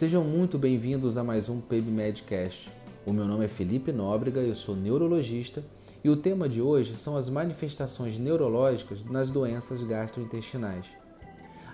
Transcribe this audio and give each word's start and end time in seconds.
Sejam 0.00 0.24
muito 0.24 0.56
bem-vindos 0.56 1.18
a 1.18 1.22
mais 1.22 1.50
um 1.50 1.60
PebMedcast. 1.60 2.70
O 3.04 3.12
meu 3.12 3.26
nome 3.26 3.44
é 3.44 3.48
Felipe 3.48 3.92
Nóbrega, 3.92 4.40
eu 4.40 4.54
sou 4.54 4.74
neurologista 4.74 5.62
e 6.02 6.08
o 6.08 6.16
tema 6.16 6.48
de 6.48 6.62
hoje 6.62 6.96
são 6.96 7.18
as 7.18 7.28
manifestações 7.28 8.18
neurológicas 8.18 9.04
nas 9.04 9.30
doenças 9.30 9.82
gastrointestinais. 9.82 10.86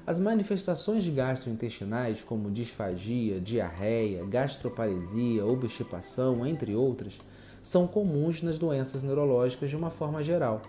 As 0.05 0.19
manifestações 0.19 1.09
gastrointestinais, 1.09 2.25
como 2.25 2.51
disfagia, 2.51 3.41
diarreia, 3.41 4.25
gastroparesia, 4.25 5.47
obstipação, 5.47 6.45
entre 6.45 6.75
outras, 6.75 7.21
são 7.63 7.87
comuns 7.87 8.43
nas 8.43 8.59
doenças 8.59 9.05
neurológicas 9.05 9.71
de 9.71 9.77
uma 9.77 9.91
forma 9.91 10.25
geral. 10.25 10.63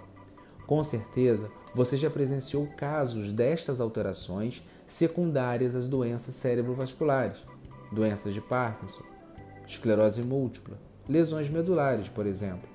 Com 0.67 0.83
certeza, 0.83 1.49
você 1.73 1.97
já 1.97 2.11
presenciou 2.11 2.67
casos 2.77 3.33
destas 3.33 3.81
alterações 3.81 4.61
secundárias 4.87 5.75
às 5.75 5.87
doenças 5.87 6.33
cerebrovasculares, 6.35 7.37
doenças 7.91 8.33
de 8.33 8.41
Parkinson, 8.41 9.03
esclerose 9.67 10.21
múltipla, 10.21 10.79
lesões 11.07 11.49
medulares, 11.49 12.07
por 12.07 12.25
exemplo. 12.25 12.67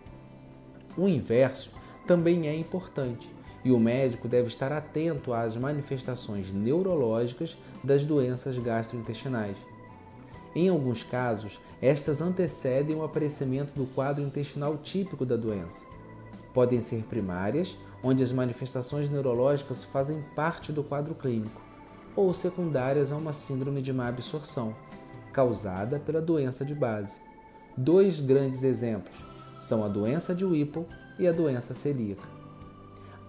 O 0.96 1.08
inverso 1.08 1.72
também 2.06 2.46
é 2.46 2.54
importante 2.54 3.28
e 3.64 3.72
o 3.72 3.80
médico 3.80 4.28
deve 4.28 4.48
estar 4.48 4.72
atento 4.72 5.32
às 5.32 5.56
manifestações 5.56 6.52
neurológicas 6.52 7.56
das 7.82 8.04
doenças 8.04 8.58
gastrointestinais. 8.58 9.56
Em 10.54 10.68
alguns 10.68 11.02
casos, 11.02 11.58
estas 11.80 12.20
antecedem 12.20 12.94
o 12.94 13.04
aparecimento 13.04 13.72
do 13.74 13.86
quadro 13.86 14.22
intestinal 14.22 14.76
típico 14.76 15.24
da 15.24 15.36
doença. 15.36 15.86
Podem 16.52 16.80
ser 16.80 17.04
primárias, 17.04 17.76
onde 18.02 18.22
as 18.22 18.32
manifestações 18.32 19.08
neurológicas 19.08 19.82
fazem 19.84 20.22
parte 20.34 20.72
do 20.72 20.84
quadro 20.84 21.14
clínico, 21.14 21.60
ou 22.14 22.32
secundárias 22.32 23.12
a 23.12 23.16
uma 23.16 23.32
síndrome 23.32 23.82
de 23.82 23.92
má 23.92 24.08
absorção, 24.08 24.74
causada 25.32 25.98
pela 25.98 26.20
doença 26.20 26.64
de 26.64 26.74
base. 26.74 27.16
Dois 27.76 28.20
grandes 28.20 28.62
exemplos 28.62 29.16
são 29.58 29.84
a 29.84 29.88
doença 29.88 30.34
de 30.34 30.44
Whipple 30.44 30.86
e 31.18 31.26
a 31.26 31.32
doença 31.32 31.72
celíaca. 31.72 32.28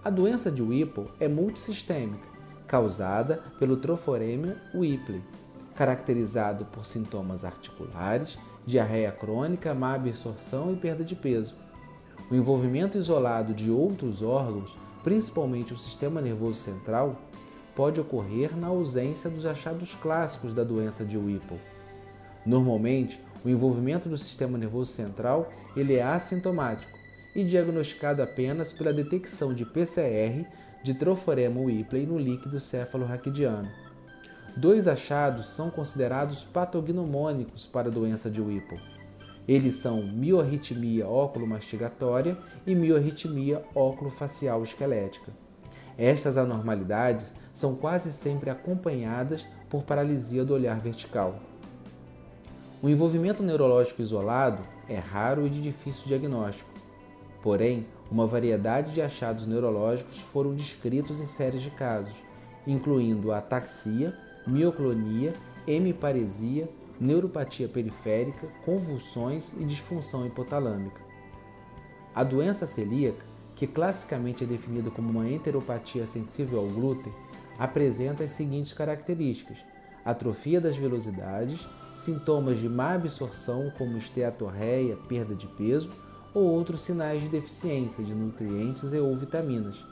A 0.04 0.10
doença 0.10 0.50
de 0.50 0.62
Whipple 0.62 1.06
é 1.18 1.28
multissistêmica, 1.28 2.28
causada 2.66 3.42
pelo 3.58 3.76
Troforemia 3.76 4.60
Whipple, 4.74 5.22
caracterizado 5.74 6.66
por 6.66 6.84
sintomas 6.84 7.44
articulares, 7.44 8.38
diarreia 8.66 9.10
crônica, 9.10 9.74
má 9.74 9.94
absorção 9.94 10.72
e 10.72 10.76
perda 10.76 11.04
de 11.04 11.14
peso. 11.14 11.54
O 12.30 12.34
envolvimento 12.34 12.98
isolado 12.98 13.54
de 13.54 13.70
outros 13.70 14.22
órgãos, 14.22 14.76
principalmente 15.02 15.72
o 15.72 15.78
sistema 15.78 16.20
nervoso 16.20 16.58
central, 16.58 17.16
pode 17.74 18.00
ocorrer 18.00 18.56
na 18.56 18.68
ausência 18.68 19.28
dos 19.28 19.44
achados 19.46 19.94
clássicos 19.94 20.54
da 20.54 20.64
doença 20.64 21.04
de 21.04 21.18
Whipple. 21.18 21.60
Normalmente, 22.46 23.20
o 23.44 23.48
envolvimento 23.48 24.08
do 24.08 24.16
sistema 24.16 24.56
nervoso 24.56 24.92
central 24.92 25.50
ele 25.76 25.94
é 25.94 26.02
assintomático 26.02 26.92
e 27.34 27.44
diagnosticado 27.44 28.22
apenas 28.22 28.72
pela 28.72 28.92
detecção 28.92 29.52
de 29.52 29.64
PCR 29.64 30.46
de 30.82 30.94
Troforema 30.94 31.60
Whipple 31.60 32.06
no 32.06 32.18
líquido 32.18 32.60
céfalo-raquidiano. 32.60 33.68
Dois 34.56 34.86
achados 34.86 35.46
são 35.46 35.68
considerados 35.68 36.44
patognomônicos 36.44 37.66
para 37.66 37.88
a 37.88 37.90
doença 37.90 38.30
de 38.30 38.40
Whipple. 38.40 38.80
Eles 39.48 39.74
são 39.76 40.02
miorritmia 40.02 41.08
óculo-mastigatória 41.08 42.38
e 42.66 42.74
miorritmia 42.74 43.62
óculo-facial 43.74 44.62
esquelética. 44.62 45.32
Estas 45.98 46.36
anormalidades 46.36 47.34
são 47.52 47.76
quase 47.76 48.12
sempre 48.12 48.50
acompanhadas 48.50 49.46
por 49.68 49.84
paralisia 49.84 50.44
do 50.44 50.54
olhar 50.54 50.80
vertical. 50.80 51.38
O 52.82 52.88
envolvimento 52.88 53.42
neurológico 53.42 54.02
isolado 54.02 54.62
é 54.88 54.96
raro 54.96 55.46
e 55.46 55.50
de 55.50 55.62
difícil 55.62 56.06
diagnóstico. 56.06 56.70
Porém, 57.42 57.86
uma 58.10 58.26
variedade 58.26 58.92
de 58.92 59.00
achados 59.00 59.46
neurológicos 59.46 60.18
foram 60.18 60.54
descritos 60.54 61.20
em 61.20 61.26
séries 61.26 61.62
de 61.62 61.70
casos, 61.70 62.14
incluindo 62.66 63.32
ataxia, 63.32 64.14
mioclonia, 64.46 65.34
hemiparesia, 65.66 66.68
neuropatia 67.00 67.68
periférica, 67.68 68.46
convulsões 68.64 69.52
e 69.54 69.64
disfunção 69.64 70.26
hipotalâmica. 70.26 71.00
A 72.14 72.22
doença 72.22 72.66
celíaca 72.66 73.33
que 73.54 73.66
classicamente 73.66 74.44
é 74.44 74.46
definida 74.46 74.90
como 74.90 75.10
uma 75.10 75.28
enteropatia 75.28 76.06
sensível 76.06 76.60
ao 76.60 76.66
glúten, 76.66 77.12
apresenta 77.58 78.24
as 78.24 78.30
seguintes 78.30 78.72
características: 78.72 79.58
atrofia 80.04 80.60
das 80.60 80.76
velocidades, 80.76 81.66
sintomas 81.94 82.58
de 82.58 82.68
má 82.68 82.94
absorção 82.94 83.72
como 83.78 83.96
esteatorreia, 83.96 84.96
perda 85.08 85.34
de 85.34 85.46
peso 85.46 85.90
ou 86.32 86.42
outros 86.42 86.80
sinais 86.80 87.22
de 87.22 87.28
deficiência 87.28 88.02
de 88.02 88.14
nutrientes 88.14 88.92
e 88.92 88.98
ou 88.98 89.16
vitaminas. 89.16 89.84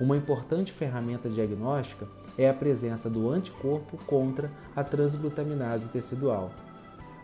Uma 0.00 0.16
importante 0.16 0.72
ferramenta 0.72 1.28
diagnóstica 1.28 2.06
é 2.36 2.50
a 2.50 2.54
presença 2.54 3.08
do 3.08 3.30
anticorpo 3.30 3.96
contra 4.04 4.50
a 4.74 4.84
transglutaminase 4.84 5.88
tecidual. 5.88 6.50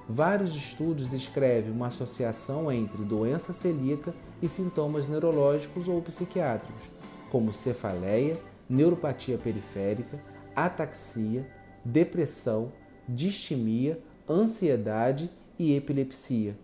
Vários 0.09 0.55
estudos 0.57 1.07
descrevem 1.07 1.71
uma 1.71 1.87
associação 1.87 2.71
entre 2.73 3.03
doença 3.05 3.53
celíaca 3.53 4.13
e 4.43 4.49
sintomas 4.49 5.09
neurológicos 5.09 5.87
ou 5.87 6.03
psiquiátricos, 6.03 6.83
como 7.31 7.53
cefaleia, 7.53 8.37
neuropatia 8.69 9.39
periférica, 9.39 10.19
ataxia, 10.57 11.47
depressão, 11.85 12.73
distimia, 13.09 13.99
ansiedade 14.29 15.31
e 15.59 15.75
epilepsia. 15.75 16.57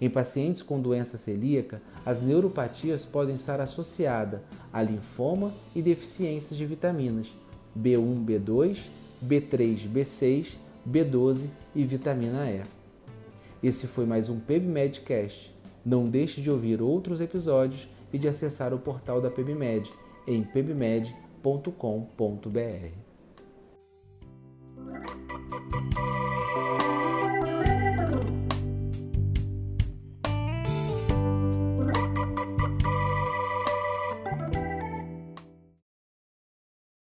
Em 0.00 0.08
pacientes 0.08 0.62
com 0.62 0.80
doença 0.80 1.16
celíaca, 1.16 1.82
as 2.04 2.20
neuropatias 2.20 3.04
podem 3.04 3.34
estar 3.34 3.60
associadas 3.60 4.40
a 4.72 4.82
linfoma 4.82 5.54
e 5.74 5.82
deficiências 5.82 6.56
de 6.56 6.66
vitaminas 6.66 7.28
B1, 7.76 8.24
B2, 8.24 8.78
B3, 9.24 9.88
B6 9.88 10.63
B12 10.88 11.48
e 11.74 11.84
vitamina 11.84 12.50
E. 12.50 12.62
Esse 13.62 13.86
foi 13.86 14.04
mais 14.04 14.28
um 14.28 14.38
PebMedcast. 14.38 15.54
Não 15.84 16.04
deixe 16.04 16.40
de 16.40 16.50
ouvir 16.50 16.82
outros 16.82 17.20
episódios 17.20 17.88
e 18.12 18.18
de 18.18 18.28
acessar 18.28 18.72
o 18.72 18.78
portal 18.78 19.20
da 19.20 19.30
PebMed 19.30 19.92
em 20.26 20.42
pebmed.com.br. 20.42 21.04